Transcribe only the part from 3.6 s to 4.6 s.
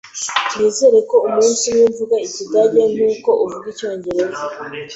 Icyongereza.